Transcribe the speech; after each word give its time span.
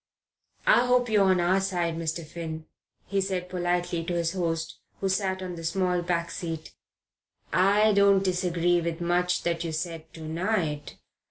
"I 0.65 0.87
hope 0.87 1.09
you're 1.09 1.25
on 1.29 1.39
our 1.39 1.61
side, 1.61 1.95
Mr. 1.95 2.25
Finn," 2.25 2.65
he 3.05 3.21
said 3.21 3.49
politely 3.49 4.03
to 4.05 4.15
his 4.15 4.33
host, 4.33 4.79
who 4.99 5.07
sat 5.07 5.43
on 5.43 5.53
the 5.53 5.63
small 5.63 6.01
back 6.01 6.31
seat. 6.31 6.73
"I 7.53 7.93
don't 7.93 8.23
disagree 8.23 8.81
with 8.81 8.99
much 8.99 9.43
that 9.43 9.63
you 9.63 9.71
said 9.71 10.11
to 10.15 10.21
night. 10.27 10.95